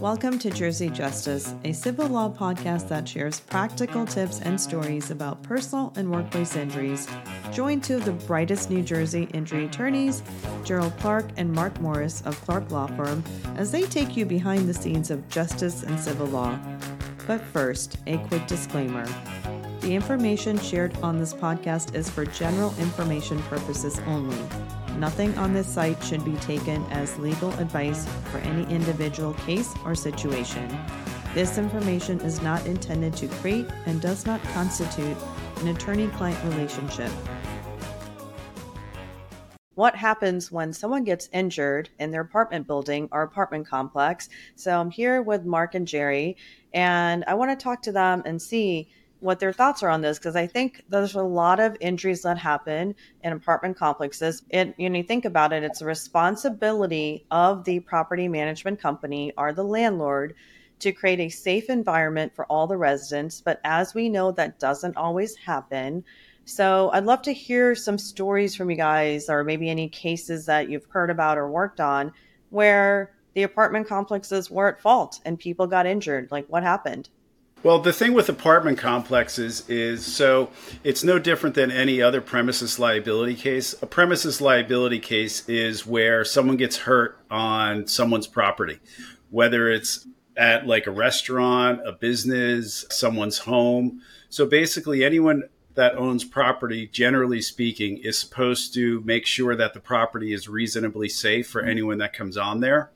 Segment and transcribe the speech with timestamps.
[0.00, 5.42] Welcome to Jersey Justice, a civil law podcast that shares practical tips and stories about
[5.42, 7.08] personal and workplace injuries.
[7.50, 10.22] Join two of the brightest New Jersey injury attorneys,
[10.62, 13.24] Gerald Clark and Mark Morris of Clark Law Firm,
[13.56, 16.56] as they take you behind the scenes of justice and civil law.
[17.26, 19.04] But first, a quick disclaimer.
[19.80, 24.38] The information shared on this podcast is for general information purposes only.
[24.98, 29.94] Nothing on this site should be taken as legal advice for any individual case or
[29.94, 30.76] situation.
[31.34, 35.16] This information is not intended to create and does not constitute
[35.58, 37.12] an attorney client relationship.
[39.76, 44.28] What happens when someone gets injured in their apartment building or apartment complex?
[44.56, 46.36] So I'm here with Mark and Jerry,
[46.74, 48.88] and I want to talk to them and see
[49.20, 52.38] what their thoughts are on this because I think there's a lot of injuries that
[52.38, 54.42] happen in apartment complexes.
[54.50, 59.52] And you you think about it, it's a responsibility of the property management company or
[59.52, 60.34] the landlord
[60.80, 63.40] to create a safe environment for all the residents.
[63.40, 66.04] But as we know, that doesn't always happen.
[66.44, 70.70] So I'd love to hear some stories from you guys, or maybe any cases that
[70.70, 72.12] you've heard about or worked on
[72.50, 76.30] where the apartment complexes were at fault and people got injured.
[76.30, 77.08] Like what happened?
[77.64, 80.50] Well, the thing with apartment complexes is so
[80.84, 83.74] it's no different than any other premises liability case.
[83.82, 88.78] A premises liability case is where someone gets hurt on someone's property,
[89.30, 90.06] whether it's
[90.36, 94.02] at like a restaurant, a business, someone's home.
[94.28, 95.42] So basically, anyone
[95.74, 101.08] that owns property, generally speaking, is supposed to make sure that the property is reasonably
[101.08, 102.92] safe for anyone that comes on there.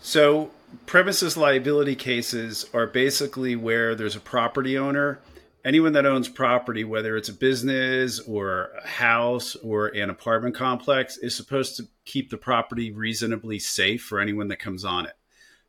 [0.00, 0.50] So
[0.86, 5.20] premises liability cases are basically where there's a property owner.
[5.64, 11.16] Anyone that owns property, whether it's a business or a house or an apartment complex,
[11.16, 15.14] is supposed to keep the property reasonably safe for anyone that comes on it.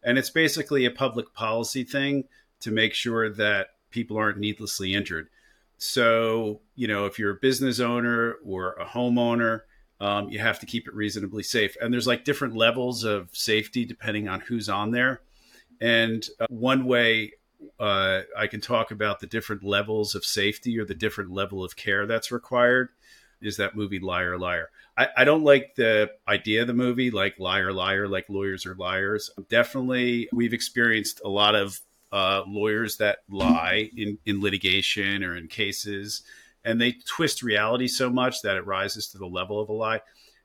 [0.03, 2.25] And it's basically a public policy thing
[2.59, 5.29] to make sure that people aren't needlessly injured.
[5.77, 9.61] So, you know, if you're a business owner or a homeowner,
[9.99, 11.75] um, you have to keep it reasonably safe.
[11.81, 15.21] And there's like different levels of safety depending on who's on there.
[15.81, 17.33] And uh, one way
[17.79, 21.75] uh, I can talk about the different levels of safety or the different level of
[21.75, 22.89] care that's required
[23.41, 24.69] is that movie Liar Liar.
[24.97, 28.75] I, I don't like the idea of the movie, like liar, liar, like lawyers are
[28.75, 29.29] liars.
[29.49, 31.79] Definitely, we've experienced a lot of
[32.11, 36.23] uh, lawyers that lie in, in litigation or in cases
[36.65, 40.01] and they twist reality so much that it rises to the level of a lie.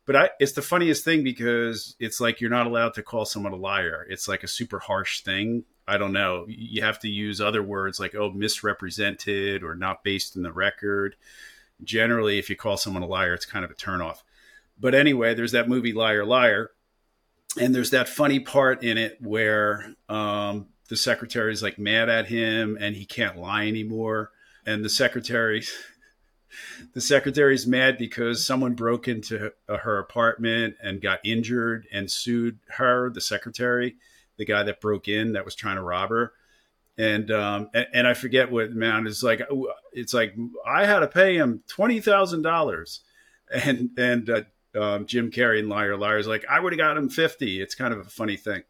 [0.07, 3.53] But I, it's the funniest thing because it's like you're not allowed to call someone
[3.53, 4.07] a liar.
[4.09, 5.65] It's like a super harsh thing.
[5.89, 6.47] I don't know.
[6.49, 11.17] You have to use other words like, oh, misrepresented or not based in the record.
[11.83, 14.19] Generally, if you call someone a liar, it's kind of a turnoff.
[14.79, 16.71] But anyway, there's that movie Liar Liar.
[17.59, 22.29] And there's that funny part in it where um, the secretary is like mad at
[22.29, 24.31] him and he can't lie anymore.
[24.67, 25.65] And the secretary
[26.93, 33.11] the secretary's mad because someone broke into her apartment and got injured and sued her,
[33.11, 33.97] the secretary,
[34.37, 36.33] the guy that broke in that was trying to rob her.
[36.99, 39.41] And um, and, and I forget what man is like.
[39.93, 40.35] It's like
[40.67, 43.01] I had to pay him twenty thousand dollars,
[43.51, 44.43] and and uh,
[44.79, 47.61] um, Jim Carrey and Liar Liar is like I would have got him fifty.
[47.63, 48.65] It's kind of a funny thing.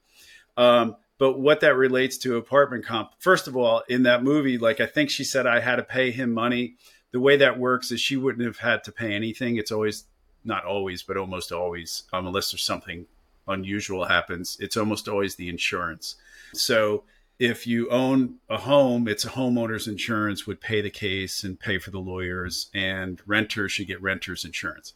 [0.56, 4.80] Um, but what that relates to apartment comp, first of all, in that movie, like
[4.80, 6.76] I think she said I had to pay him money
[7.12, 9.56] the way that works is she wouldn't have had to pay anything.
[9.56, 10.04] It's always
[10.44, 13.06] not always, but almost always, um, unless there's something
[13.48, 16.16] unusual happens, it's almost always the insurance.
[16.52, 17.04] So
[17.38, 21.78] if you own a home, it's a homeowner's insurance would pay the case and pay
[21.78, 24.94] for the lawyers, and renters should get renters insurance.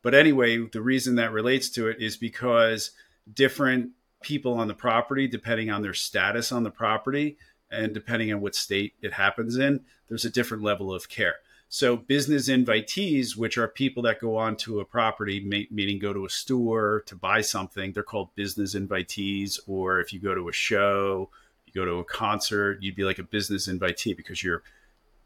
[0.00, 2.92] But anyway, the reason that relates to it is because
[3.32, 3.90] different
[4.22, 7.36] people on the property, depending on their status on the property,
[7.72, 11.36] and depending on what state it happens in, there's a different level of care.
[11.68, 15.40] So, business invitees, which are people that go onto a property,
[15.70, 19.58] meaning go to a store to buy something, they're called business invitees.
[19.66, 21.30] Or if you go to a show,
[21.66, 24.62] you go to a concert, you'd be like a business invitee because you're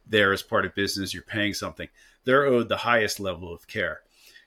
[0.06, 1.88] there as part of business, you're paying something.
[2.22, 4.02] They're owed the highest level of care.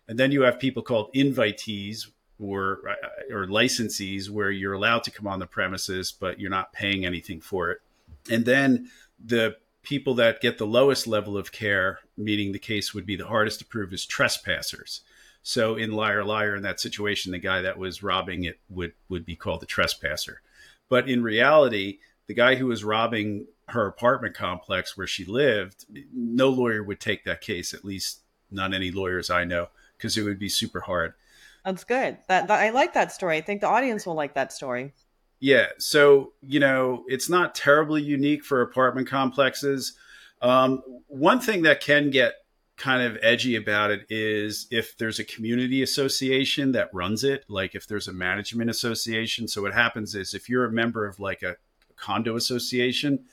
[0.07, 2.07] And then you have people called invitees,
[2.39, 2.79] or
[3.29, 7.41] or licensees where you're allowed to come on the premises but you're not paying anything
[7.41, 7.81] for it
[8.29, 8.89] and then
[9.23, 13.27] the people that get the lowest level of care, meaning the case would be the
[13.27, 15.01] hardest to prove, is trespassers.
[15.41, 19.25] So in Liar Liar, in that situation, the guy that was robbing it would would
[19.25, 20.41] be called the trespasser.
[20.89, 26.49] But in reality, the guy who was robbing her apartment complex where she lived, no
[26.49, 27.73] lawyer would take that case.
[27.73, 28.21] At least
[28.51, 31.13] not any lawyers I know, because it would be super hard.
[31.63, 32.17] That's good.
[32.27, 33.37] That, that I like that story.
[33.37, 34.93] I think the audience will like that story.
[35.39, 35.67] Yeah.
[35.77, 39.93] So, you know, it's not terribly unique for apartment complexes.
[40.41, 42.33] Um, one thing that can get
[42.77, 47.75] kind of edgy about it is if there's a community association that runs it, like
[47.75, 49.47] if there's a management association.
[49.47, 51.57] So, what happens is if you're a member of like a
[51.95, 53.25] condo association,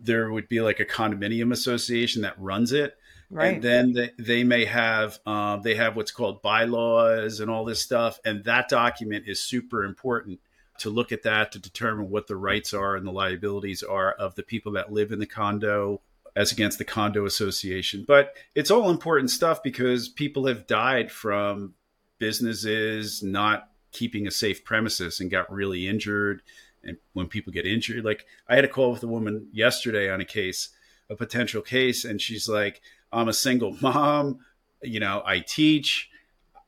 [0.00, 2.96] there would be like a condominium association that runs it.
[3.30, 3.54] Right.
[3.54, 7.80] And then they, they may have um, they have what's called bylaws and all this
[7.80, 10.40] stuff, and that document is super important
[10.78, 14.34] to look at that to determine what the rights are and the liabilities are of
[14.34, 16.00] the people that live in the condo
[16.36, 18.04] as against the condo association.
[18.06, 21.74] But it's all important stuff because people have died from
[22.18, 26.42] businesses not keeping a safe premises and got really injured.
[26.82, 30.20] And when people get injured, like I had a call with a woman yesterday on
[30.20, 30.70] a case,
[31.08, 32.82] a potential case, and she's like,
[33.12, 34.40] I'm a single mom,
[34.82, 36.10] you know, I teach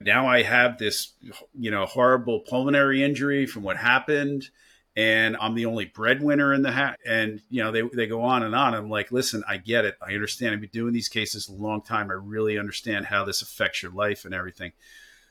[0.01, 1.13] now I have this,
[1.55, 4.51] you know, horrible pulmonary injury from what happened,
[4.95, 6.99] and I'm the only breadwinner in the hat.
[7.07, 8.75] And you know, they they go on and on.
[8.75, 9.97] I'm like, listen, I get it.
[10.01, 10.55] I understand.
[10.55, 12.11] I've been doing these cases a long time.
[12.11, 14.73] I really understand how this affects your life and everything.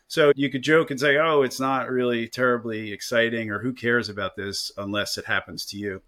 [0.07, 4.09] So you could joke and say, oh, it's not really terribly exciting, or who cares
[4.09, 6.01] about this unless it happens to you.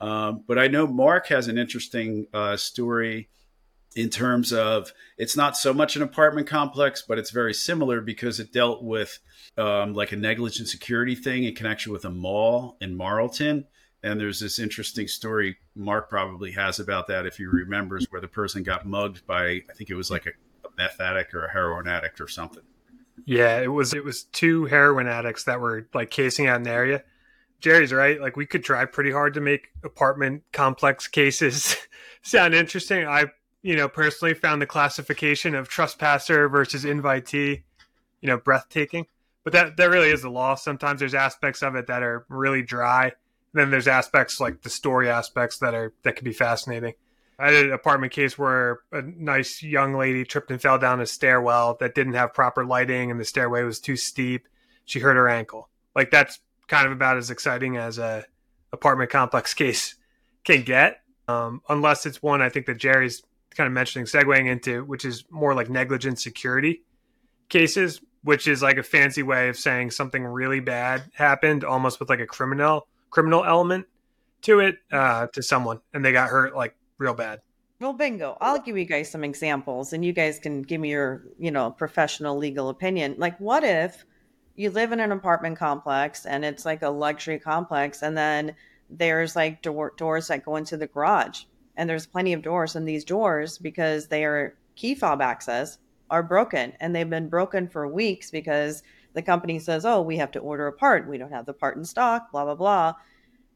[0.00, 3.28] Um, but I know Mark has an interesting uh, story
[3.94, 8.40] in terms of it's not so much an apartment complex, but it's very similar because
[8.40, 9.18] it dealt with
[9.58, 13.66] um, like a negligent security thing in connection with a mall in Marlton.
[14.02, 18.28] And there's this interesting story Mark probably has about that if he remembers, where the
[18.28, 20.30] person got mugged by I think it was like a,
[20.66, 22.62] a meth addict or a heroin addict or something.
[23.24, 27.04] Yeah, it was it was two heroin addicts that were like casing out an area.
[27.60, 28.20] Jerry's right.
[28.20, 31.76] Like we could try pretty hard to make apartment complex cases
[32.22, 33.06] sound interesting.
[33.06, 33.26] I
[33.62, 37.62] you know, personally found the classification of trespasser versus invitee,
[38.20, 39.06] you know, breathtaking.
[39.44, 40.54] But that that really is the law.
[40.54, 43.12] Sometimes there's aspects of it that are really dry.
[43.52, 46.94] Then there's aspects like the story aspects that are that can be fascinating.
[47.38, 51.06] I had an apartment case where a nice young lady tripped and fell down a
[51.06, 54.46] stairwell that didn't have proper lighting and the stairway was too steep.
[54.84, 55.68] She hurt her ankle.
[55.96, 58.24] Like that's kind of about as exciting as a
[58.72, 59.96] apartment complex case
[60.44, 61.00] can get.
[61.28, 63.22] Um, unless it's one I think that Jerry's
[63.56, 66.82] kind of mentioning, segueing into, which is more like negligent security
[67.48, 72.08] cases, which is like a fancy way of saying something really bad happened, almost with
[72.08, 73.86] like a criminal criminal element
[74.42, 77.40] to it uh, to someone, and they got hurt like real bad.
[77.80, 78.38] Well, bingo.
[78.40, 81.70] I'll give you guys some examples, and you guys can give me your, you know,
[81.70, 83.16] professional legal opinion.
[83.18, 84.04] Like, what if
[84.54, 88.54] you live in an apartment complex and it's like a luxury complex, and then
[88.88, 91.44] there's like door- doors that go into the garage
[91.76, 95.78] and there's plenty of doors and these doors because they are key fob access
[96.10, 98.82] are broken and they've been broken for weeks because
[99.14, 101.08] the company says oh we have to order a part.
[101.08, 102.94] We don't have the part in stock blah blah blah.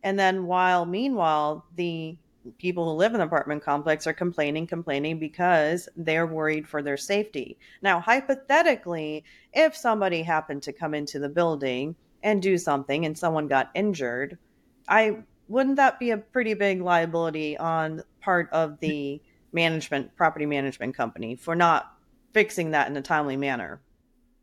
[0.03, 2.17] And then while meanwhile the
[2.59, 6.97] people who live in the apartment complex are complaining complaining because they're worried for their
[6.97, 7.59] safety.
[7.83, 13.47] Now hypothetically if somebody happened to come into the building and do something and someone
[13.47, 14.39] got injured
[14.89, 15.17] i
[15.49, 19.21] wouldn't that be a pretty big liability on part of the
[19.53, 21.93] management property management company for not
[22.33, 23.81] fixing that in a timely manner?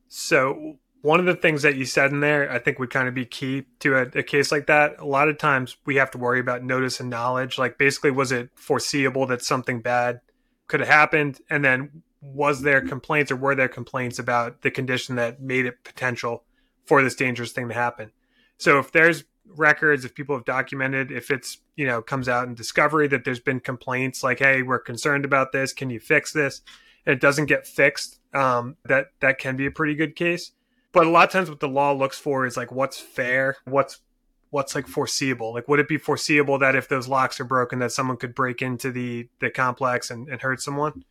[0.08, 3.14] So one of the things that you said in there i think would kind of
[3.14, 5.00] be key to a, a, case like that.
[5.00, 7.58] A lot of times we have to worry about notice and knowledge.
[7.58, 10.22] Like basically was it foreseeable that something bad
[10.68, 11.40] could have happened?
[11.50, 15.84] And then was there complaints or were there complaints about the condition that made it
[15.84, 16.46] potential
[16.86, 18.12] for this dangerous thing to happen?
[18.58, 22.56] So if there's records, if people have documented, if it's, you know, comes out in
[22.56, 26.62] discovery that there's been complaints like, hey, we're concerned about this, can you fix this?
[27.06, 30.52] And it doesn't get fixed, um, that that can be a pretty good case.
[30.92, 34.00] But a lot of times what the law looks for is like what's fair, what's
[34.52, 35.54] what's like foreseeable.
[35.54, 38.62] Like would it be foreseeable that if those locks are broken that someone could break
[38.62, 41.04] into the the complex and, and hurt someone?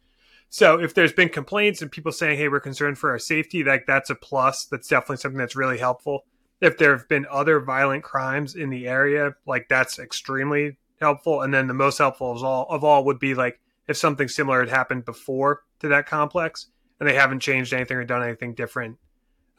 [0.49, 3.87] So if there's been complaints and people saying, "Hey, we're concerned for our safety," like
[3.87, 4.67] that's a plus.
[4.67, 6.25] That's definitely something that's really helpful
[6.63, 11.43] if there have been other violent crimes in the area, like that's extremely helpful.
[11.43, 14.61] And then the most helpful of all of all would be like if something similar
[14.61, 16.69] had happened before to that complex
[17.01, 18.97] and they haven't changed anything or done anything different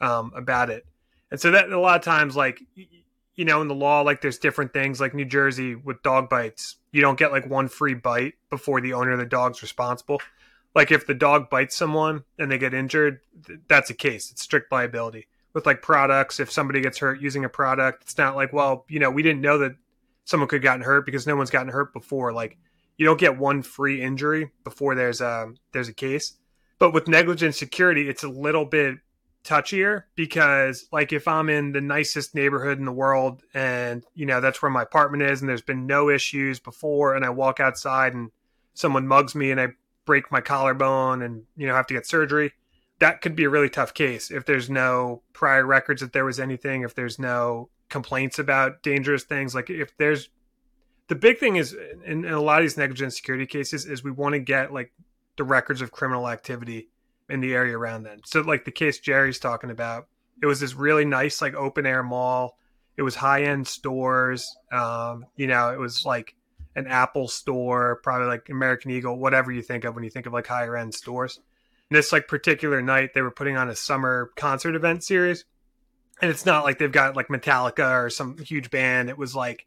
[0.00, 0.86] um, about it.
[1.30, 2.62] And so that a lot of times, like
[3.34, 4.98] you know, in the law, like there's different things.
[4.98, 8.94] Like New Jersey with dog bites, you don't get like one free bite before the
[8.94, 10.22] owner of the dog's responsible.
[10.74, 13.20] Like if the dog bites someone and they get injured,
[13.68, 14.30] that's a case.
[14.30, 18.36] It's strict liability with like products if somebody gets hurt using a product it's not
[18.36, 19.74] like well you know we didn't know that
[20.24, 22.32] someone could have gotten hurt because no one's gotten hurt before.
[22.32, 22.58] Like
[22.96, 26.34] you don't get one free injury before there's a there's a case.
[26.78, 28.96] But with negligent security it's a little bit
[29.44, 34.40] touchier because like if I'm in the nicest neighborhood in the world and you know
[34.40, 38.14] that's where my apartment is and there's been no issues before and I walk outside
[38.14, 38.30] and
[38.72, 39.68] someone mugs me and I
[40.06, 42.52] break my collarbone and you know have to get surgery
[43.00, 46.40] that could be a really tough case if there's no prior records that there was
[46.40, 50.30] anything if there's no complaints about dangerous things like if there's
[51.08, 54.10] the big thing is in, in a lot of these negligent security cases is we
[54.10, 54.92] want to get like
[55.36, 56.88] the records of criminal activity
[57.28, 58.20] in the area around them.
[58.24, 60.06] So like the case Jerry's talking about,
[60.42, 62.58] it was this really nice like open air mall.
[62.96, 64.56] It was high end stores.
[64.72, 66.34] Um, you know, it was like
[66.76, 70.32] an Apple store, probably like American Eagle, whatever you think of when you think of
[70.32, 71.40] like higher end stores.
[71.90, 75.44] This like particular night, they were putting on a summer concert event series,
[76.20, 79.10] and it's not like they've got like Metallica or some huge band.
[79.10, 79.66] It was like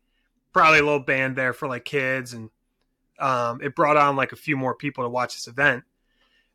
[0.51, 2.49] probably a little band there for like kids, and
[3.19, 5.83] um, it brought on like a few more people to watch this event.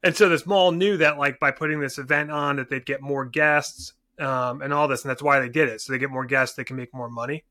[0.03, 3.01] And so this mall knew that like by putting this event on that they'd get
[3.01, 5.81] more guests um, and all this, and that's why they did it.
[5.81, 7.45] So they get more guests, they can make more money.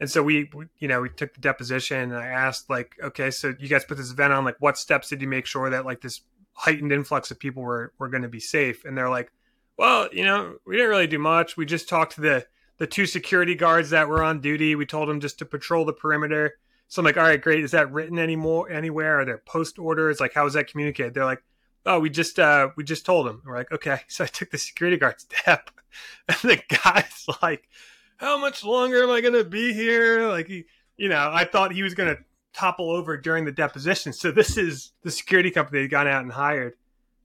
[0.00, 3.30] And so we, we, you know, we took the deposition and I asked like, okay,
[3.30, 5.86] so you guys put this event on, like, what steps did you make sure that
[5.86, 6.20] like this
[6.54, 8.84] heightened influx of people were were going to be safe?
[8.84, 9.30] And they're like,
[9.76, 11.56] well, you know, we didn't really do much.
[11.56, 12.46] We just talked to the
[12.78, 14.74] the two security guards that were on duty.
[14.74, 16.58] We told them just to patrol the perimeter.
[16.88, 17.64] So I'm like, all right, great.
[17.64, 19.20] Is that written anymore anywhere?
[19.20, 20.20] Are there post orders?
[20.20, 21.14] Like, how is that communicated?
[21.14, 21.42] They're like,
[21.86, 23.42] oh, we just uh, we just told them.
[23.44, 24.00] We're like, okay.
[24.08, 25.70] So I took the security guard step,
[26.28, 27.68] and the guy's like,
[28.16, 30.28] how much longer am I gonna be here?
[30.28, 30.64] Like, he,
[30.96, 32.18] you know, I thought he was gonna
[32.54, 34.12] topple over during the deposition.
[34.12, 36.74] So this is the security company they gone out and hired.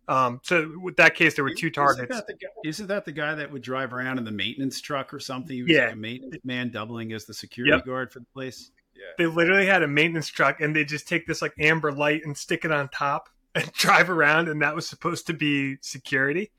[0.10, 2.10] Um, so with that case, there were two targets.
[2.10, 4.82] Isn't that, the guy, isn't that the guy that would drive around in the maintenance
[4.82, 5.56] truck or something?
[5.56, 7.86] He was yeah, like a maintenance man doubling as the security yep.
[7.86, 8.72] guard for the place.
[8.96, 9.04] Yeah.
[9.20, 12.36] They literally had a maintenance truck, and they just take this like amber light and
[12.36, 16.52] stick it on top and drive around, and that was supposed to be security.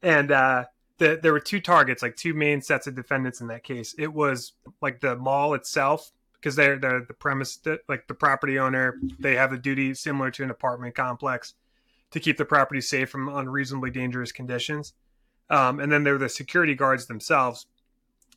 [0.00, 0.66] And uh,
[0.98, 3.96] the, there were two targets, like two main sets of defendants in that case.
[3.98, 6.12] It was like the mall itself,
[6.42, 10.28] because they're, they're the premise, that, like the property owner, they have a duty similar
[10.32, 11.54] to an apartment complex
[12.10, 14.92] to keep the property safe from unreasonably dangerous conditions.
[15.50, 17.66] Um, and then there were the security guards themselves.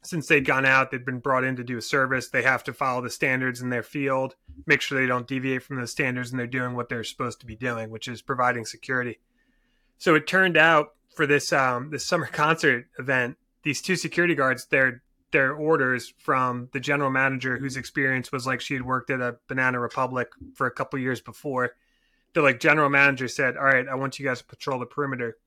[0.04, 2.30] Since they'd gone out, they'd been brought in to do a service.
[2.30, 4.36] They have to follow the standards in their field,
[4.68, 7.48] make sure they don't deviate from the standards, and they're doing what they're supposed to
[7.48, 9.20] be doing, which is providing security.
[9.98, 14.68] So it turned out for this um, this summer concert event, these two security guards,
[14.68, 15.02] their
[15.36, 19.36] their orders from the general manager, whose experience was like she had worked at a
[19.50, 21.74] Banana Republic for a couple years before
[22.34, 25.38] the like general manager said, "All right, I want you guys to patrol the perimeter."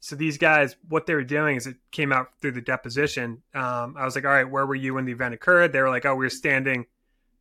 [0.00, 3.42] So these guys, what they were doing is it came out through the deposition.
[3.54, 5.90] Um, I was like, "All right, where were you when the event occurred?" They were
[5.90, 6.86] like, "Oh, we were standing,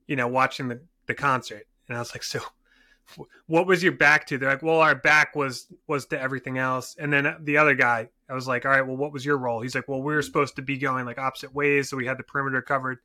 [0.07, 2.41] you know, watching the the concert." And I was like, "So,
[3.47, 6.97] what was your back to?" They're like, "Well, our back was was to everything else."
[6.99, 9.61] And then the other guy, I was like, "All right, well, what was your role?"
[9.61, 10.25] He's like, "Well, we were mm-hmm.
[10.25, 12.97] supposed to be going like opposite ways, so we had the perimeter covered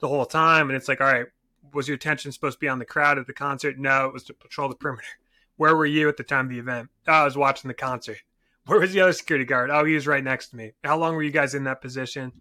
[0.00, 1.26] the whole time." And it's like, "All right,
[1.72, 4.24] was your attention supposed to be on the crowd at the concert?" No, it was
[4.24, 5.06] to patrol the perimeter.
[5.56, 6.88] Where were you at the time of the event?
[7.06, 8.18] Oh, I was watching the concert.
[8.66, 9.70] Where was the other security guard?
[9.70, 10.72] Oh, he was right next to me.
[10.82, 12.32] How long were you guys in that position?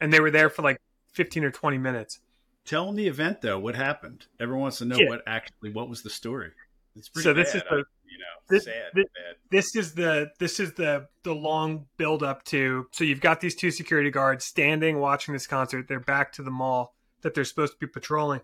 [0.00, 0.80] And they were there for like
[1.12, 2.18] 15 or 20 minutes.
[2.64, 3.60] Tell them the event though.
[3.60, 4.26] What happened?
[4.40, 5.08] Everyone wants to know yeah.
[5.08, 6.50] what actually what was the story.
[7.12, 7.84] so this is the
[8.16, 9.06] you know this, sad, this,
[9.50, 13.54] this is the this is the the long build up to so you've got these
[13.54, 15.86] two security guards standing watching this concert.
[15.88, 18.40] They're back to the mall that they're supposed to be patrolling,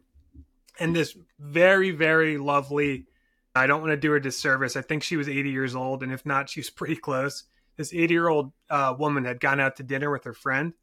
[0.78, 3.06] and this very very lovely
[3.54, 4.76] I don't want to do her disservice.
[4.76, 7.44] I think she was 80 years old, and if not, she's pretty close.
[7.76, 10.74] This 80 year old uh, woman had gone out to dinner with her friend.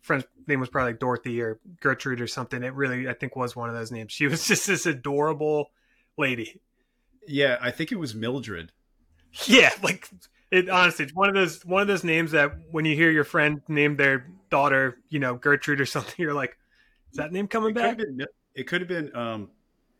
[0.00, 2.62] Friend's name was probably like Dorothy or Gertrude or something.
[2.62, 4.12] It really, I think, was one of those names.
[4.12, 5.70] She was just this adorable
[6.16, 6.60] lady.
[7.26, 8.72] Yeah, I think it was Mildred.
[9.46, 10.08] Yeah, like
[10.50, 10.68] it.
[10.68, 13.60] Honestly, it's one of those one of those names that when you hear your friend
[13.68, 16.56] name their daughter, you know, Gertrude or something, you're like,
[17.10, 17.98] is that name coming it back?
[17.98, 19.50] Could been, it could have been, um,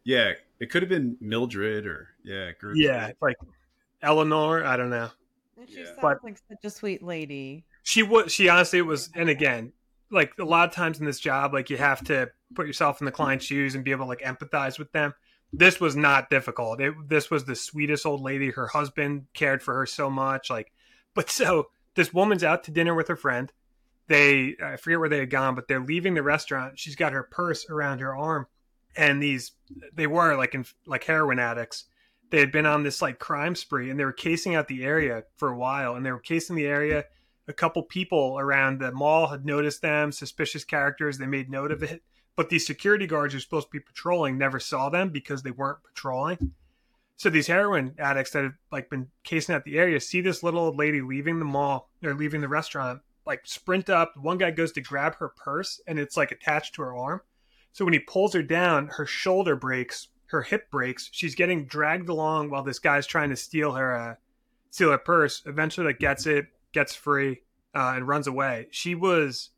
[0.05, 2.79] yeah, it could have been Mildred or yeah, Gertrude.
[2.79, 3.37] yeah, like
[4.03, 4.65] Eleanor.
[4.65, 5.11] I don't know.
[5.69, 5.87] she yeah.
[5.87, 7.65] sounds but like such a sweet lady.
[7.83, 8.33] She was.
[8.33, 9.11] She honestly was.
[9.15, 9.73] And again,
[10.11, 13.05] like a lot of times in this job, like you have to put yourself in
[13.05, 15.13] the client's shoes and be able to like empathize with them.
[15.53, 16.81] This was not difficult.
[16.81, 18.51] It, this was the sweetest old lady.
[18.51, 20.51] Her husband cared for her so much.
[20.51, 20.73] Like,
[21.15, 23.53] but so this woman's out to dinner with her friend.
[24.09, 26.79] They I forget where they had gone, but they're leaving the restaurant.
[26.79, 28.47] She's got her purse around her arm
[28.97, 29.53] and these
[29.95, 31.85] they were like in like heroin addicts
[32.31, 35.25] they had been on this like crime spree and they were casing out the area
[35.37, 37.05] for a while and they were casing the area
[37.49, 41.81] a couple people around the mall had noticed them suspicious characters they made note of
[41.81, 41.87] hmm.
[41.87, 42.03] it
[42.37, 45.51] but these security guards who are supposed to be patrolling never saw them because they
[45.51, 46.53] weren't patrolling
[47.17, 50.61] So these heroin addicts that have like been casing out the area see this little
[50.61, 54.13] old lady leaving the mall or leaving the restaurant, like sprint up.
[54.17, 57.23] One guy goes to grab her purse and it's like attached to her arm.
[57.73, 61.09] So when he pulls her down, her shoulder breaks, her hip breaks.
[61.13, 64.15] She's getting dragged along while this guy's trying to steal her uh,
[64.71, 65.43] steal her purse.
[65.47, 67.43] Eventually, like gets it, gets free,
[67.75, 68.69] uh, and runs away.
[68.71, 69.51] She was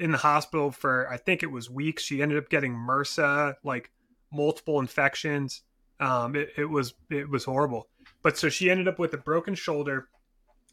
[0.00, 2.02] in the hospital for I think it was weeks.
[2.02, 3.90] She ended up getting MRSA, like
[4.32, 5.62] multiple infections.
[6.00, 7.88] Um, it, it was it was horrible.
[8.22, 10.08] But so she ended up with a broken shoulder.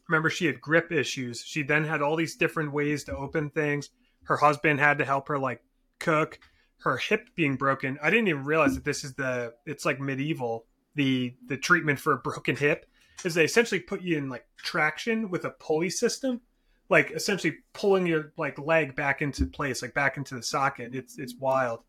[0.08, 1.44] Remember, she had grip issues.
[1.44, 3.90] She then had all these different ways to open things.
[4.24, 5.62] Her husband had to help her like
[5.98, 6.38] cook.
[6.78, 7.98] Her hip being broken.
[8.02, 9.52] I didn't even realize that this is the.
[9.66, 10.64] It's like medieval.
[10.94, 12.86] The the treatment for a broken hip
[13.24, 16.40] is they essentially put you in like traction with a pulley system
[16.88, 20.94] like essentially pulling your like leg back into place, like back into the socket.
[20.94, 21.80] It's it's wild.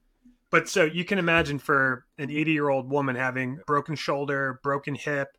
[0.51, 4.95] But so you can imagine for an 80 year old woman having broken shoulder, broken
[4.95, 5.37] hip,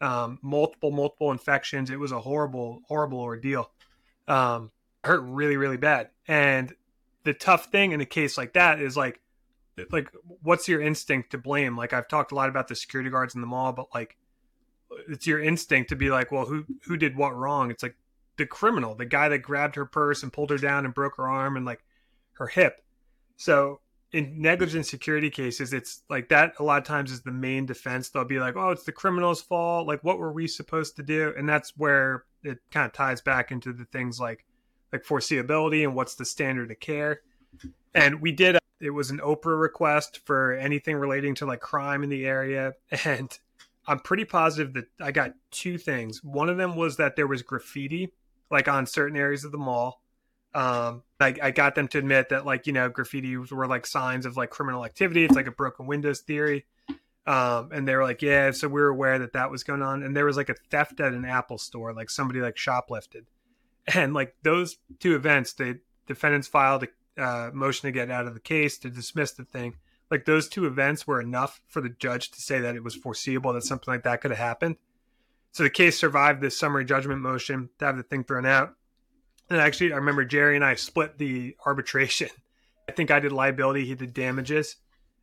[0.00, 1.90] um, multiple multiple infections.
[1.90, 3.70] It was a horrible horrible ordeal.
[4.28, 4.70] Um,
[5.04, 6.10] hurt really really bad.
[6.28, 6.72] And
[7.24, 9.20] the tough thing in a case like that is like
[9.90, 10.10] like
[10.42, 11.76] what's your instinct to blame?
[11.76, 14.16] Like I've talked a lot about the security guards in the mall, but like
[15.08, 17.70] it's your instinct to be like, well, who who did what wrong?
[17.70, 17.96] It's like
[18.36, 21.28] the criminal, the guy that grabbed her purse and pulled her down and broke her
[21.28, 21.84] arm and like
[22.32, 22.84] her hip.
[23.36, 23.80] So
[24.12, 28.08] in negligent security cases, it's like that a lot of times is the main defense.
[28.08, 29.86] They'll be like, oh, it's the criminal's fault.
[29.86, 31.32] Like, what were we supposed to do?
[31.36, 34.44] And that's where it kind of ties back into the things like
[34.92, 37.22] like foreseeability and what's the standard of care.
[37.94, 42.02] And we did uh, it was an OPRA request for anything relating to like crime
[42.02, 42.74] in the area.
[43.04, 43.38] And
[43.86, 46.22] I'm pretty positive that I got two things.
[46.22, 48.12] One of them was that there was graffiti
[48.52, 50.00] like on certain areas of the mall.
[50.54, 54.26] Um, I, I got them to admit that like you know graffiti were like signs
[54.26, 55.24] of like criminal activity.
[55.24, 56.66] It's like a broken windows theory.
[57.24, 58.50] Um, and they were like, yeah.
[58.50, 61.00] So we were aware that that was going on, and there was like a theft
[61.00, 63.24] at an Apple store, like somebody like shoplifted,
[63.94, 66.88] and like those two events, the defendants filed a
[67.22, 69.76] uh, motion to get out of the case to dismiss the thing.
[70.10, 73.54] Like those two events were enough for the judge to say that it was foreseeable
[73.54, 74.76] that something like that could have happened.
[75.52, 78.74] So the case survived this summary judgment motion to have the thing thrown out.
[79.50, 82.30] And actually, I remember Jerry and I split the arbitration.
[82.88, 84.76] I think I did liability, he did damages,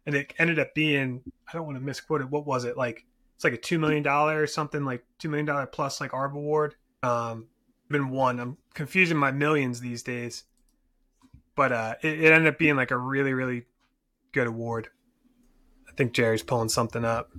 [0.06, 2.30] and it ended up being I don't want to misquote it.
[2.30, 3.06] What was it like?
[3.36, 6.34] It's like a two million dollar or something like two million dollar plus like ARB
[6.34, 6.76] award.
[7.04, 7.48] Um,
[7.90, 8.40] been one.
[8.40, 10.44] I'm confusing my millions these days,
[11.56, 13.66] but uh, it, it ended up being like a really really
[14.32, 14.90] good award.
[15.88, 17.32] I think Jerry's pulling something up.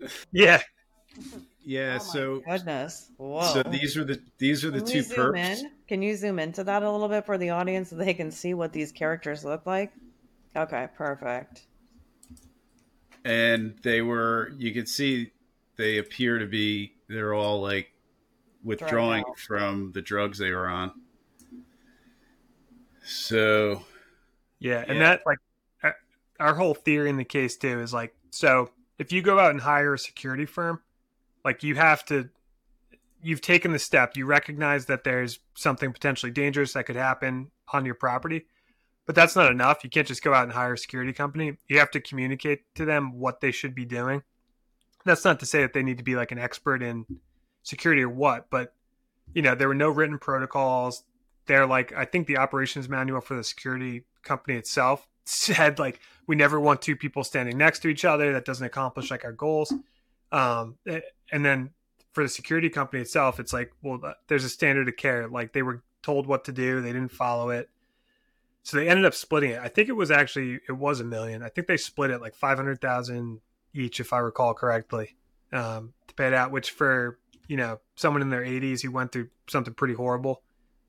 [0.30, 0.62] Yeah.
[1.68, 3.10] Yeah, oh so goodness.
[3.18, 3.42] Whoa.
[3.42, 5.58] So these are the these are the two perps.
[5.58, 5.70] In?
[5.86, 8.54] Can you zoom into that a little bit for the audience so they can see
[8.54, 9.92] what these characters look like?
[10.56, 11.66] Okay, perfect.
[13.26, 15.30] And they were you could see
[15.76, 17.92] they appear to be they're all like
[18.64, 20.90] withdrawing from the drugs they were on.
[23.04, 23.82] So
[24.58, 25.16] yeah, and yeah.
[25.16, 25.38] that like
[26.40, 29.60] our whole theory in the case too is like so if you go out and
[29.60, 30.80] hire a security firm
[31.44, 32.28] like you have to
[33.22, 34.16] you've taken the step.
[34.16, 38.46] You recognize that there's something potentially dangerous that could happen on your property
[39.08, 39.82] but that's not enough.
[39.82, 41.56] You can't just go out and hire a security company.
[41.66, 44.22] You have to communicate to them what they should be doing.
[45.06, 47.06] That's not to say that they need to be like an expert in
[47.62, 48.72] security or what but
[49.34, 51.04] you know there were no written protocols.
[51.46, 56.36] They're like i think the operations manual for the security company itself said like we
[56.36, 58.34] never want two people standing next to each other.
[58.34, 59.72] That doesn't accomplish like our goals
[60.32, 60.76] um,
[61.32, 61.70] and then
[62.12, 65.28] for the security company itself, it's like, well, there's a standard of care.
[65.28, 67.68] Like they were told what to do, they didn't follow it.
[68.62, 69.60] So they ended up splitting it.
[69.62, 71.42] I think it was actually it was a million.
[71.42, 73.40] I think they split it like five hundred thousand
[73.72, 75.16] each, if I recall correctly,
[75.52, 76.50] um, to pay it out.
[76.50, 80.42] Which for you know someone in their 80s who went through something pretty horrible,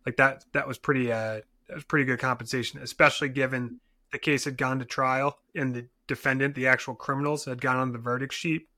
[0.05, 3.79] like that that was pretty uh that was pretty good compensation, especially given
[4.11, 7.91] the case had gone to trial and the defendant, the actual criminals, had gone on
[7.91, 8.68] the verdict sheet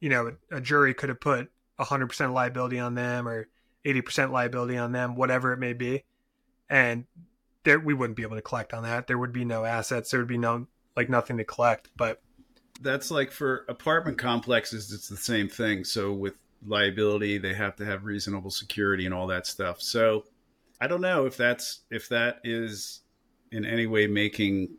[0.00, 3.48] you know, a jury could have put 100% liability on them or
[3.84, 6.04] 80% liability on them, whatever it may be.
[6.68, 7.04] And
[7.64, 9.06] there, we wouldn't be able to collect on that.
[9.06, 10.10] There would be no assets.
[10.10, 11.90] There would be no, like, nothing to collect.
[11.96, 12.22] But
[12.80, 15.84] that's like for apartment complexes, it's the same thing.
[15.84, 16.34] So with
[16.66, 19.82] liability, they have to have reasonable security and all that stuff.
[19.82, 20.24] So
[20.80, 23.00] I don't know if that's, if that is
[23.52, 24.70] in any way making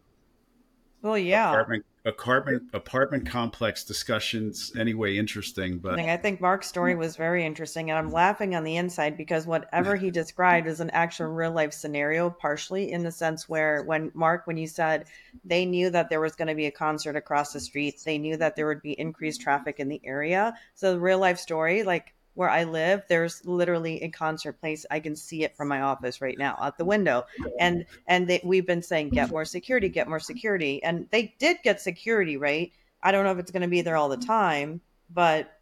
[1.01, 1.49] well, yeah.
[1.49, 7.89] Apartment, apartment apartment complex discussions anyway interesting but i think mark's story was very interesting
[7.89, 8.13] and i'm mm.
[8.13, 12.91] laughing on the inside because whatever he described is an actual real life scenario partially
[12.91, 15.05] in the sense where when mark when you said
[15.45, 18.37] they knew that there was going to be a concert across the street they knew
[18.37, 20.53] that there would be increased traffic in the area.
[20.75, 24.86] So the real life story like where I live, there's literally a concert place.
[24.89, 27.26] I can see it from my office right now out the window.
[27.60, 31.58] And and they, we've been saying get more security, get more security, and they did
[31.63, 32.72] get security, right?
[33.04, 35.60] I don't know if it's going to be there all the time, but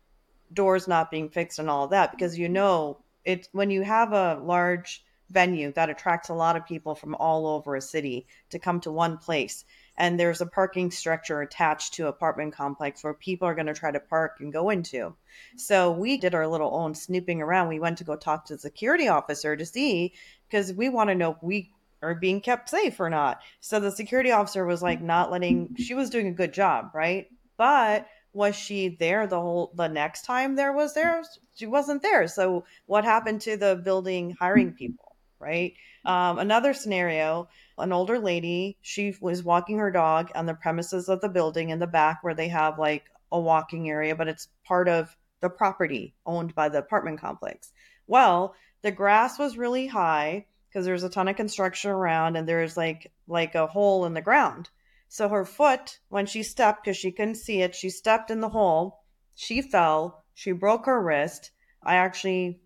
[0.54, 4.14] doors not being fixed and all of that because you know it's when you have
[4.14, 8.58] a large venue that attracts a lot of people from all over a city to
[8.58, 9.64] come to one place
[10.00, 13.92] and there's a parking structure attached to apartment complex where people are going to try
[13.92, 15.14] to park and go into.
[15.58, 17.68] So we did our little own snooping around.
[17.68, 20.14] We went to go talk to the security officer to see
[20.48, 23.42] because we want to know if we are being kept safe or not.
[23.60, 27.28] So the security officer was like not letting she was doing a good job, right?
[27.58, 31.24] But was she there the whole the next time there was there?
[31.56, 32.26] She wasn't there.
[32.30, 35.09] So what happened to the building hiring people,
[35.40, 35.74] right?
[36.06, 37.48] Um, another scenario
[37.80, 38.78] an older lady.
[38.82, 42.34] She was walking her dog on the premises of the building in the back where
[42.34, 46.80] they have like a walking area, but it's part of the property owned by the
[46.80, 47.72] apartment complex.
[48.08, 52.76] Well, the grass was really high because there's a ton of construction around and there's
[52.76, 54.70] like like a hole in the ground.
[55.08, 58.50] So her foot, when she stepped, because she couldn't see it, she stepped in the
[58.50, 59.00] hole.
[59.36, 60.24] She fell.
[60.34, 61.52] She broke her wrist.
[61.82, 62.60] I actually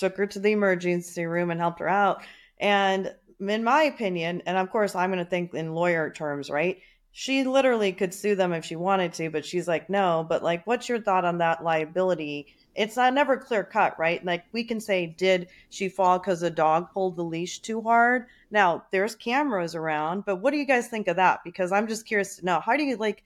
[0.00, 2.22] took her to the emergency room and helped her out.
[2.58, 6.78] And in my opinion, and of course I'm going to think in lawyer terms, right?
[7.12, 10.24] She literally could sue them if she wanted to, but she's like, no.
[10.28, 12.46] But like, what's your thought on that liability?
[12.76, 14.24] It's not never clear cut, right?
[14.24, 18.26] Like we can say, did she fall because the dog pulled the leash too hard?
[18.50, 21.40] Now there's cameras around, but what do you guys think of that?
[21.44, 23.24] Because I'm just curious to know how do you like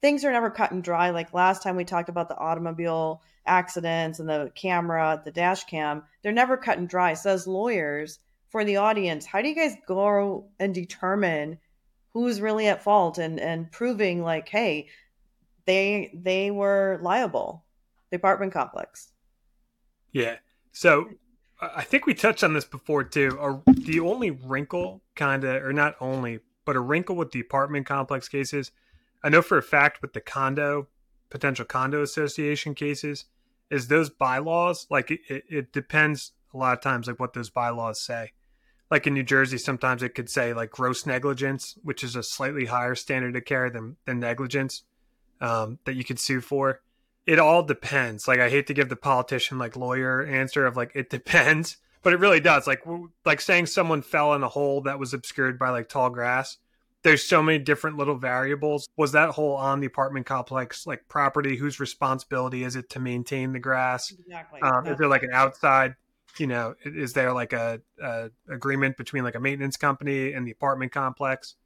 [0.00, 1.10] things are never cut and dry.
[1.10, 6.02] Like last time we talked about the automobile accidents and the camera, the dash cam,
[6.22, 7.14] they're never cut and dry.
[7.14, 8.18] So as lawyers,
[8.50, 11.58] for the audience, how do you guys go and determine
[12.12, 14.88] who's really at fault and and proving like, hey,
[15.66, 17.64] they they were liable,
[18.10, 19.12] the apartment complex?
[20.12, 20.36] Yeah.
[20.72, 21.10] So
[21.60, 23.62] I think we touched on this before too.
[23.66, 28.28] the only wrinkle, kind of, or not only, but a wrinkle with the apartment complex
[28.28, 28.72] cases,
[29.22, 30.88] I know for a fact with the condo,
[31.30, 33.26] potential condo association cases,
[33.70, 38.00] is those bylaws, like it, it depends a lot of times, like what those bylaws
[38.00, 38.32] say
[38.90, 42.66] like in New Jersey, sometimes it could say like gross negligence, which is a slightly
[42.66, 44.82] higher standard of care than than negligence
[45.40, 46.80] um, that you could sue for.
[47.26, 48.26] It all depends.
[48.26, 52.12] Like I hate to give the politician like lawyer answer of like it depends, but
[52.12, 52.66] it really does.
[52.66, 52.82] Like
[53.24, 56.58] like saying someone fell in a hole that was obscured by like tall grass.
[57.02, 58.88] There's so many different little variables.
[58.96, 61.56] Was that hole on the apartment complex like property?
[61.56, 64.10] Whose responsibility is it to maintain the grass?
[64.10, 64.60] Exactly.
[64.60, 65.96] Um, is there like an outside
[66.38, 70.52] you know, is there like a, a, agreement between like a maintenance company and the
[70.52, 71.56] apartment complex?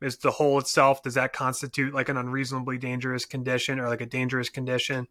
[0.00, 4.06] Is the hole itself does that constitute like an unreasonably dangerous condition or like a
[4.06, 5.06] dangerous condition?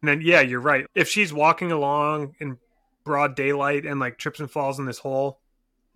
[0.00, 0.86] And then yeah, you're right.
[0.94, 2.58] If she's walking along in
[3.04, 5.40] broad daylight and like trips and falls in this hole,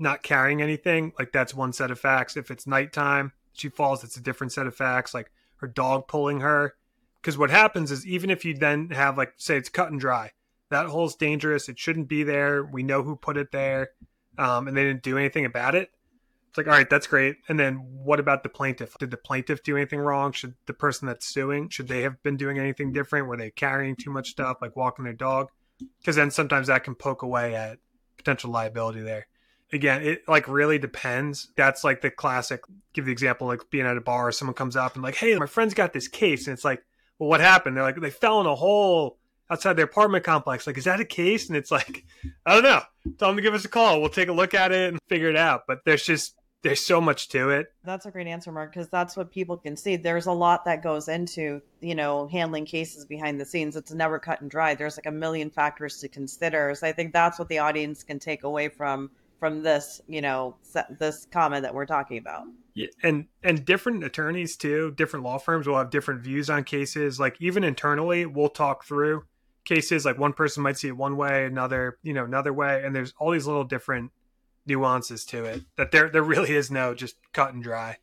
[0.03, 2.37] not carrying anything, like that's one set of facts.
[2.37, 5.15] If it's nighttime, she falls, it's a different set of facts.
[5.15, 6.75] Like her dog pulling her.
[7.21, 10.33] Because what happens is even if you then have like say it's cut and dry,
[10.71, 11.69] that hole's dangerous.
[11.69, 12.65] It shouldn't be there.
[12.65, 13.91] We know who put it there.
[14.39, 15.91] Um, and they didn't do anything about it.
[16.49, 17.37] It's like, all right, that's great.
[17.49, 18.99] And then what about the plaintiff?
[18.99, 20.33] Did the plaintiff do anything wrong?
[20.33, 23.27] Should the person that's suing, should they have been doing anything different?
[23.27, 25.49] Were they carrying too much stuff, like walking their dog?
[25.99, 27.79] Because then sometimes that can poke away at
[28.19, 29.27] potential liability there.
[29.73, 31.49] Again, it like really depends.
[31.57, 34.95] That's like the classic, give the example, like being at a bar, someone comes up
[34.95, 36.47] and like, hey, my friend's got this case.
[36.47, 36.83] And it's like,
[37.19, 37.77] well, what happened?
[37.77, 39.19] They're like, they fell in a hole
[39.51, 40.67] outside their apartment complex.
[40.67, 41.49] Like, is that a case?
[41.49, 42.05] And it's like,
[42.45, 42.83] I don't know.
[43.19, 44.01] Tell them to give us a call.
[44.01, 45.63] We'll take a look at it and figure it out.
[45.67, 47.73] But there's just there's so much to it.
[47.85, 49.97] That's a great answer, Mark, because that's what people can see.
[49.97, 53.77] There's a lot that goes into, you know, handling cases behind the scenes.
[53.77, 54.75] It's never cut and dry.
[54.75, 56.75] There's like a million factors to consider.
[56.77, 59.11] So I think that's what the audience can take away from
[59.43, 60.55] from this, you know,
[61.01, 62.45] this comment that we're talking about.
[62.75, 67.19] Yeah, and and different attorneys too, different law firms will have different views on cases.
[67.19, 69.25] Like even internally, we'll talk through
[69.65, 72.95] cases like one person might see it one way another you know another way and
[72.95, 74.11] there's all these little different
[74.67, 77.97] nuances to it that there there really is no just cut and dry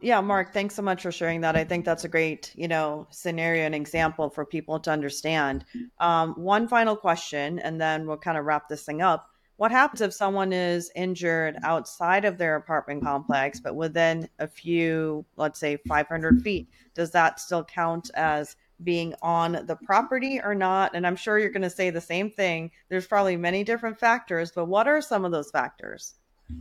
[0.00, 3.08] yeah mark thanks so much for sharing that i think that's a great you know
[3.10, 5.64] scenario and example for people to understand
[5.98, 9.29] um, one final question and then we'll kind of wrap this thing up
[9.60, 15.22] what happens if someone is injured outside of their apartment complex, but within a few,
[15.36, 16.70] let's say 500 feet?
[16.94, 20.92] Does that still count as being on the property or not?
[20.94, 22.70] And I'm sure you're going to say the same thing.
[22.88, 26.14] There's probably many different factors, but what are some of those factors?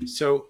[0.03, 0.47] So,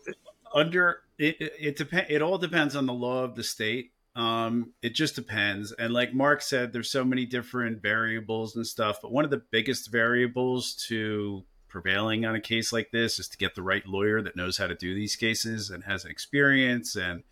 [0.51, 2.07] under it, it depends.
[2.09, 3.91] It all depends on the law of the state.
[4.15, 5.71] Um, it just depends.
[5.73, 9.03] And like Mark said, there's so many different variables and stuff.
[9.03, 13.37] But one of the biggest variables to prevailing on a case like this is to
[13.37, 17.23] get the right lawyer that knows how to do these cases and has experience and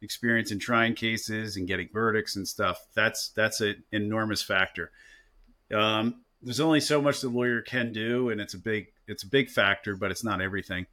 [0.00, 2.86] experience in trying cases and getting verdicts and stuff.
[2.94, 4.90] That's that's an enormous factor.
[5.72, 9.28] Um, there's only so much the lawyer can do, and it's a big it's a
[9.28, 10.86] big factor, but it's not everything.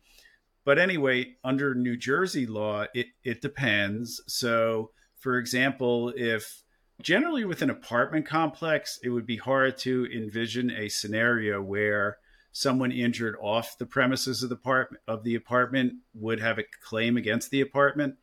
[0.66, 4.22] But anyway, under New Jersey law, it it depends.
[4.28, 6.64] So, for example, if
[7.02, 12.18] generally with an apartment complex, it would be hard to envision a scenario where
[12.52, 17.18] someone injured off the premises of the apartment of the apartment would have a claim
[17.18, 18.16] against the apartment.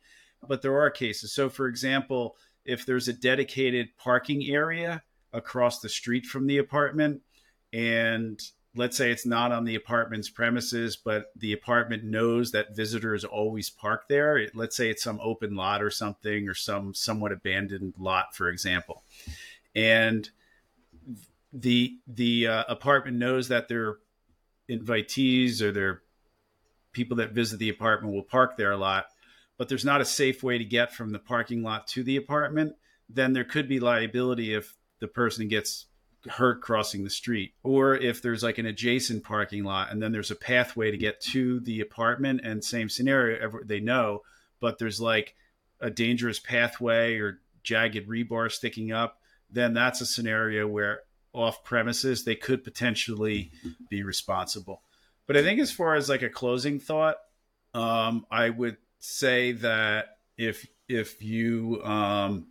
[0.47, 1.33] But there are cases.
[1.33, 2.35] So for example
[2.67, 5.01] if there's a dedicated parking area
[5.33, 7.21] across the street from the apartment
[7.73, 8.39] and
[8.75, 13.69] let's say it's not on the apartment's premises but the apartment knows that visitors always
[13.69, 18.35] park there let's say it's some open lot or something or some somewhat abandoned lot
[18.35, 19.03] for example.
[19.73, 20.29] And
[21.53, 23.97] the the uh, apartment knows that there
[24.69, 26.01] invitees or their
[26.91, 29.05] people that visit the apartment will park there a lot,
[29.57, 32.75] but there's not a safe way to get from the parking lot to the apartment,
[33.09, 35.85] then there could be liability if the person gets
[36.27, 37.53] hurt crossing the street.
[37.63, 41.21] Or if there's like an adjacent parking lot and then there's a pathway to get
[41.21, 44.21] to the apartment and same scenario they know
[44.59, 45.35] but there's like
[45.79, 49.19] a dangerous pathway or jagged rebar sticking up
[49.51, 51.01] then that's a scenario where
[51.37, 53.51] off premises, they could potentially
[53.89, 54.81] be responsible.
[55.25, 57.17] But I think as far as like a closing thought,
[57.73, 62.47] um, I would say that if if you um,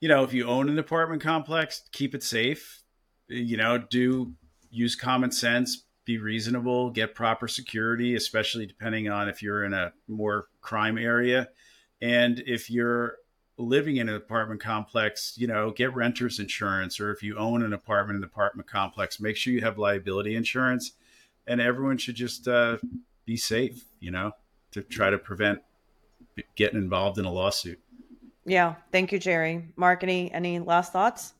[0.00, 2.82] you know if you own an apartment complex, keep it safe.
[3.28, 4.34] You know, do
[4.70, 9.92] use common sense, be reasonable, get proper security, especially depending on if you're in a
[10.08, 11.48] more crime area.
[12.02, 13.16] And if you're
[13.60, 17.72] living in an apartment complex, you know, get renter's insurance, or if you own an
[17.72, 20.92] apartment in the apartment complex, make sure you have liability insurance.
[21.46, 22.78] And everyone should just uh,
[23.24, 24.32] be safe, you know,
[24.72, 25.60] to try to prevent
[26.54, 27.80] getting involved in a lawsuit.
[28.46, 29.68] Yeah, thank you, Jerry.
[29.76, 31.34] Mark, any any last thoughts?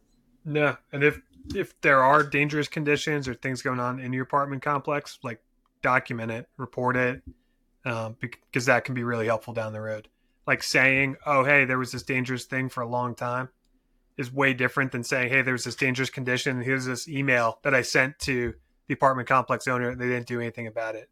[0.45, 1.21] No, and if
[1.55, 5.41] if there are dangerous conditions or things going on in your apartment complex, like
[5.83, 7.23] document it, report it,
[7.85, 10.09] um, because that can be really helpful down the road
[10.51, 13.51] like saying, "Oh, hey, there was this dangerous thing for a long time,"
[14.19, 16.57] is way different than saying, "Hey, there was this dangerous condition.
[16.57, 18.55] And Here's this email that I sent to
[18.89, 19.91] the apartment complex owner.
[19.91, 21.09] And they didn't do anything about it."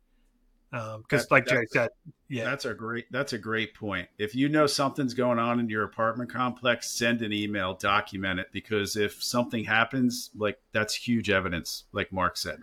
[0.72, 1.90] Because, um, like Jay said,
[2.29, 4.09] yeah, that's a great that's a great point.
[4.18, 8.48] If you know something's going on in your apartment complex, send an email, document it,
[8.53, 12.59] because if something happens, like that's huge evidence, like Mark said.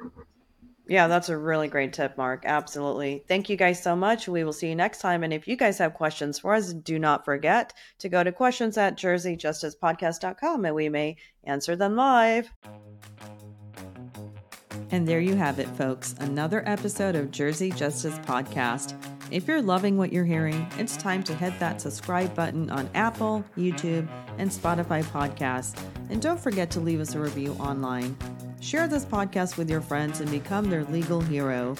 [0.88, 2.44] Yeah, that's a really great tip, Mark.
[2.46, 3.24] Absolutely.
[3.28, 4.28] Thank you guys so much.
[4.28, 5.24] We will see you next time.
[5.24, 8.78] And if you guys have questions for us, do not forget to go to questions
[8.78, 12.52] at jerseyjusticepodcast.com and we may answer them live.
[14.92, 16.14] And there you have it, folks.
[16.20, 18.96] Another episode of Jersey Justice Podcast.
[19.32, 23.44] If you're loving what you're hearing, it's time to hit that subscribe button on Apple,
[23.58, 25.82] YouTube, and Spotify podcasts.
[26.10, 28.16] And don't forget to leave us a review online.
[28.66, 31.76] Share this podcast with your friends and become their legal hero.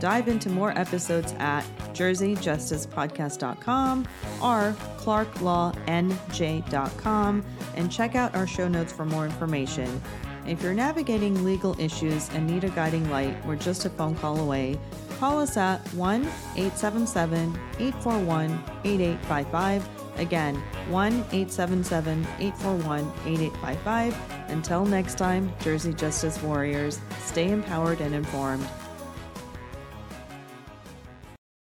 [0.00, 4.08] Dive into more episodes at jerseyjusticepodcast.com
[4.42, 7.44] or clarklawnj.com
[7.76, 10.00] and check out our show notes for more information.
[10.46, 14.40] If you're navigating legal issues and need a guiding light, we're just a phone call
[14.40, 14.80] away.
[15.18, 18.50] Call us at 1 877 841
[18.84, 20.56] 8855 Again,
[20.90, 24.16] 1 877 841 8855.
[24.48, 28.66] Until next time, Jersey Justice Warriors, stay empowered and informed.